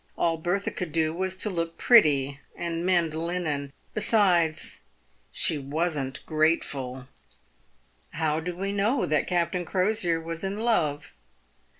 All 0.17 0.37
Bertha 0.39 0.71
could 0.71 0.91
do 0.91 1.13
was 1.13 1.35
to 1.35 1.49
look 1.51 1.77
pretty, 1.77 2.39
and 2.55 2.83
mend 2.83 3.13
linen. 3.13 3.71
Besides, 3.93 4.79
she 5.31 5.59
wasn't 5.59 6.25
grateful. 6.25 7.07
How 8.13 8.39
do 8.39 8.55
we 8.57 8.71
know 8.71 9.05
that 9.05 9.27
Captain 9.27 9.63
Crosier 9.63 10.19
was 10.19 10.43
in 10.43 10.61
love 10.61 11.13